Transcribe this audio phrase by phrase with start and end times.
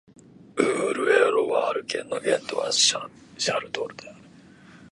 [0.55, 0.63] ウー
[0.93, 4.23] ル＝エ＝ロワール県の県都はシャルトルである